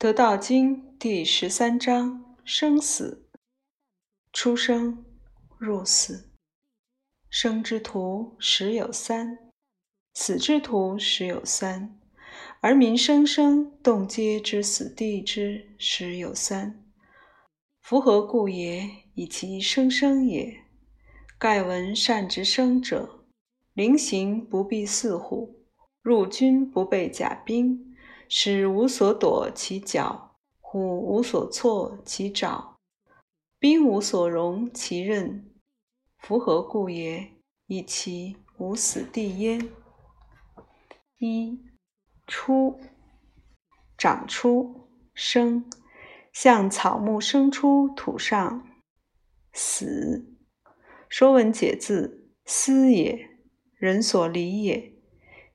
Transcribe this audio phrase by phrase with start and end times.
[0.00, 3.28] 得道经第十三章：生死。
[4.32, 5.04] 出生
[5.58, 6.30] 入死，
[7.28, 9.38] 生之徒十有三，
[10.14, 12.00] 死之徒十有三，
[12.62, 16.82] 而民生生动皆之死地之十有三。
[17.82, 18.88] 夫何故也？
[19.14, 20.62] 以其生生也。
[21.38, 23.26] 盖闻善之生者，
[23.74, 25.66] 临行不避四虎，
[26.00, 27.89] 入军不备甲兵。
[28.32, 32.76] 使无所躲其脚，虎无所措其爪，
[33.58, 35.50] 兵无所容其刃。
[36.16, 37.32] 夫何故也？
[37.66, 39.68] 以其无死地焉。
[41.18, 41.58] 一
[42.28, 42.78] 出，
[43.98, 45.68] 长出，生，
[46.32, 48.64] 像草木生出土上。
[49.52, 50.36] 死，
[51.08, 53.28] 说文解字：思也，
[53.74, 54.89] 人所离也。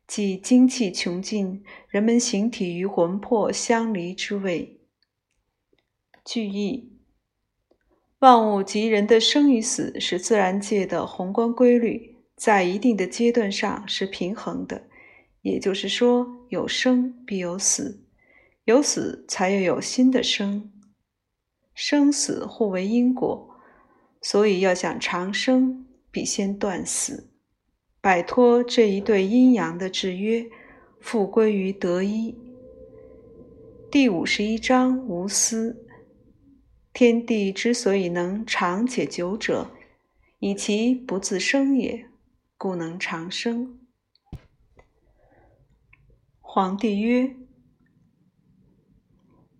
[0.08, 4.80] 即精气穷尽，人们形体与魂魄相离之谓。
[6.24, 7.00] 句意：
[8.20, 14.88] 万物及人的生与死是自然界的宏观规律，在一定的阶段上是平衡的。
[15.42, 18.04] 也就是说，有生必有死，
[18.64, 20.72] 有死才又有新的生，
[21.76, 23.56] 生死互为因果，
[24.22, 27.35] 所以要想长生，必先断死。
[28.06, 30.48] 摆脱这一对阴阳的制约，
[31.00, 32.36] 复归于得一。
[33.90, 35.84] 第五十一章无私。
[36.94, 39.72] 天地之所以能长且久者，
[40.38, 42.06] 以其不自生也，
[42.60, 43.80] 故能长生。
[46.40, 47.36] 皇帝曰：“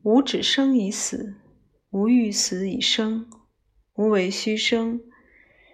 [0.06, 1.34] 吾只生以死，
[1.90, 3.28] 吾欲死以生。
[3.96, 5.02] 吾为虚生，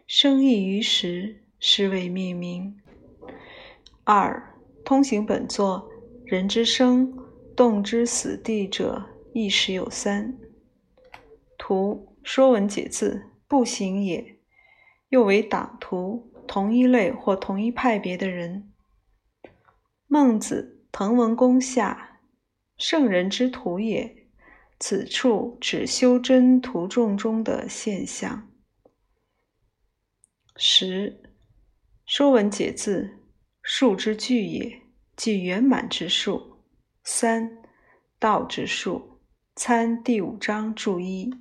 [0.08, 2.76] 生亦于时。”是谓命名。
[4.04, 5.88] 二通行本作：
[6.26, 7.16] 人之生，
[7.56, 10.36] 动之死地者，亦时有三。
[11.59, 14.40] 图说文解字：不行也。
[15.09, 18.74] 又为党徒，同一类或同一派别的人。
[20.08, 22.22] 孟子、滕文公下，
[22.75, 24.18] 圣人之徒也。
[24.80, 28.50] 此处指修真徒众中的现象。
[30.56, 31.22] 十。
[32.13, 33.19] 说文解字：
[33.63, 34.81] 数之具也，
[35.16, 36.57] 即圆满之数。
[37.05, 37.49] 三
[38.19, 39.22] 道之数。
[39.55, 41.33] 参第五章注一。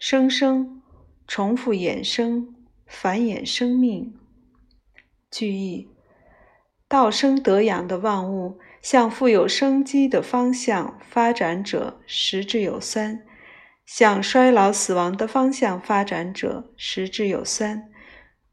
[0.00, 0.82] 生生，
[1.28, 2.56] 重复衍生，
[2.88, 4.12] 繁衍生命。
[5.30, 5.88] 句意：
[6.88, 13.18] 道生得养的万物向富有生机的方向发展者，十之有三；
[13.86, 17.86] 向衰老死亡的方向发展者，十之有三。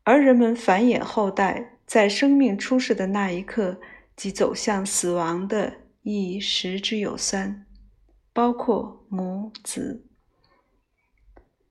[0.08, 3.78] 而人们繁衍后代，在生命出世的那一刻
[4.16, 7.66] 即走向死亡的，亦十之有三，
[8.32, 10.06] 包括母子。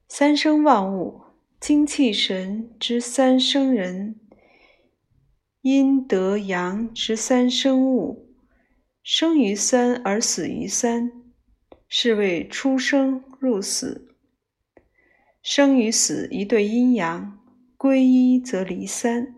[0.07, 1.23] 三生万物，
[1.59, 4.21] 精气神之三生人，
[5.63, 8.35] 阴德阳之三生物，
[9.03, 11.11] 生于三而死于三，
[11.89, 14.15] 是谓出生入死。
[15.41, 17.39] 生与死一对阴阳。
[17.77, 19.35] 归一则离三，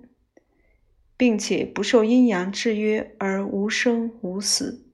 [1.16, 4.86] 并且不受阴阳制约而无生无死。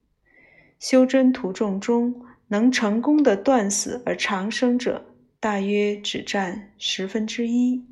[0.79, 7.87] 修真途众中能成功的断死而长生者，大约只占十分之一。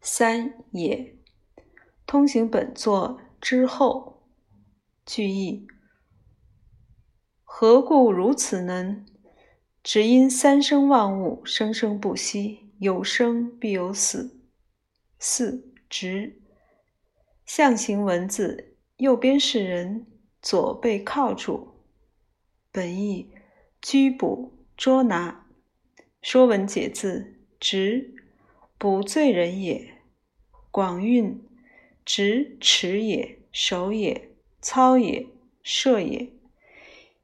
[0.00, 1.16] 三也，
[2.06, 4.28] 通行本作之后，
[5.04, 5.66] 句意：
[7.42, 9.04] 何故如此呢？
[9.82, 12.65] 只因三生万物生生不息。
[12.78, 14.38] 有生必有死。
[15.18, 16.40] 四直
[17.44, 20.06] 象形文字，右边是人，
[20.42, 21.74] 左背靠住。
[22.70, 23.30] 本意
[23.80, 25.46] 拘捕捉拿。
[26.20, 28.14] 说文解字：直，
[28.76, 29.94] 捕罪人也。
[30.70, 31.42] 广韵，
[32.04, 35.26] 直持也，守也，操也，
[35.62, 36.30] 射也。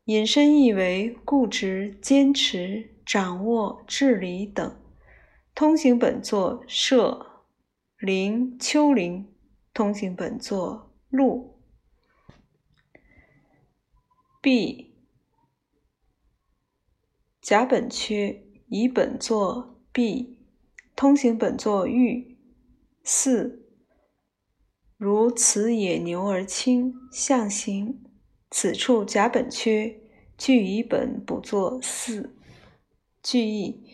[0.07, 4.82] 引申意为固执、坚持、掌握、治理等。
[5.55, 7.45] 通行本作舍，
[7.99, 9.29] 林丘陵。
[9.75, 11.59] 通行本作路”。
[14.43, 14.95] b，
[17.41, 20.39] 甲本缺，乙本作 “b”，。
[20.95, 22.37] 通行本作玉。
[23.03, 23.67] 四，
[24.97, 28.05] 如此野牛而轻，象形。
[28.51, 30.01] 此处甲本缺，
[30.37, 32.37] 据乙本补作四。
[33.23, 33.87] 句意。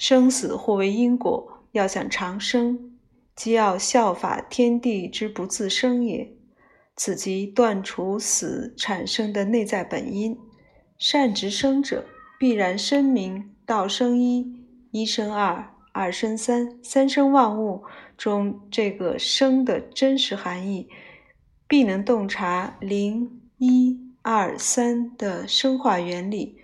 [0.00, 2.96] 生死互为因果，要想长生，
[3.36, 6.32] 即要效法天地之不自生也。
[6.96, 10.38] 此即断除死产生的内在本因，
[10.96, 12.06] 善直生者，
[12.38, 13.54] 必然生明。
[13.66, 14.50] 道生一，
[14.90, 17.84] 一生二，二生三，三生万物
[18.16, 20.88] 中这个“生”的真实含义，
[21.68, 26.56] 必能洞察零、一、二、三的生化原理，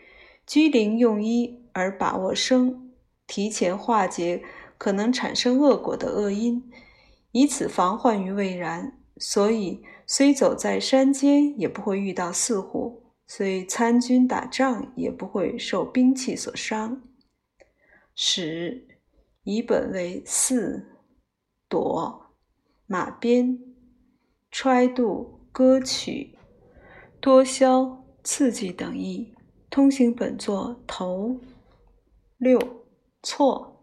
[0.47, 2.86] 居零用一而把握生，
[3.27, 4.43] 提前化解
[4.79, 6.71] 可能产生恶果的恶因，
[7.33, 8.99] 以此防患于未然。
[9.19, 17.03] 所以，虽走在山间，也不会遇到四虎；虽参军打仗，也不会受兵器所伤。
[18.15, 18.87] 使
[19.43, 20.87] 以本为四
[21.69, 22.27] 朵
[22.87, 23.59] 马鞭
[24.51, 26.39] 揣度歌曲
[27.21, 29.35] 多消刺激等意。
[29.69, 31.41] 通行本作头
[32.39, 32.86] 六
[33.29, 33.83] 错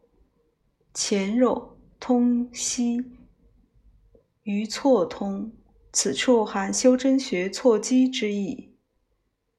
[0.94, 3.12] 前肉通西
[4.44, 5.52] 于错通，
[5.92, 8.78] 此处含修真学错机之意。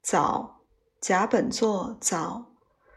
[0.00, 0.62] 早
[1.02, 2.54] 甲本作早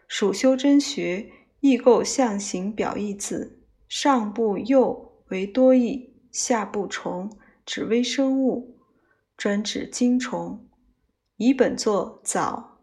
[0.08, 1.30] 属修真学。
[1.60, 8.78] 异构象形表意字，上部右为多义，下部虫指微生物，
[9.36, 10.66] 专指精虫。
[11.36, 12.80] 乙本作早，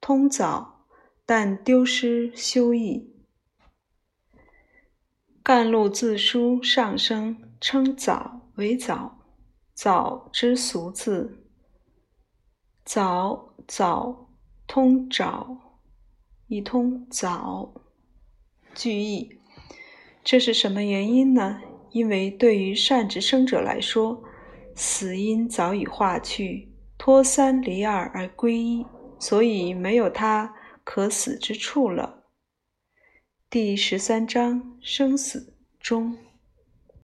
[0.00, 0.86] 通早，
[1.26, 3.11] 但丢失修意。
[5.44, 9.18] 干路字书上声称早为早，
[9.74, 11.42] 早之俗字，
[12.84, 14.28] 早早
[14.68, 15.80] 通早，
[16.46, 17.74] 一通早。
[18.72, 19.40] 句意，
[20.22, 21.60] 这是什么原因呢？
[21.90, 24.22] 因为对于善直生者来说，
[24.76, 28.86] 死因早已化去，脱三离二而归一，
[29.18, 30.54] 所以没有他
[30.84, 32.21] 可死之处了。
[33.52, 36.16] 第十三章生死中。